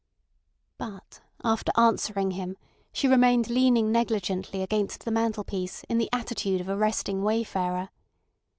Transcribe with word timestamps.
But 0.79 1.21
after 1.43 1.71
answering 1.77 2.31
him 2.31 2.57
she 2.91 3.07
remained 3.07 3.51
leaning 3.51 3.91
negligently 3.91 4.63
against 4.63 5.05
the 5.05 5.11
mantelpiece 5.11 5.83
in 5.89 5.99
the 5.99 6.09
attitude 6.11 6.59
of 6.59 6.69
a 6.69 6.75
resting 6.75 7.21
wayfarer. 7.21 7.89